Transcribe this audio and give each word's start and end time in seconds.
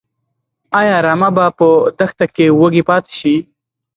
ايا 0.79 0.97
رمه 1.05 1.29
به 1.35 1.45
په 1.57 1.67
دښته 1.99 2.25
کې 2.35 2.45
وږي 2.59 2.83
پاتې 2.89 3.13
شي؟ 3.19 3.35